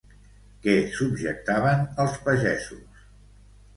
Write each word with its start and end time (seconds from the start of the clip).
Què 0.61 0.73
subjectaven 0.95 1.85
els 2.05 2.17
pagesos? 2.25 3.05